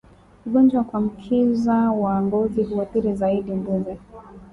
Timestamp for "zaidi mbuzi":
3.15-3.97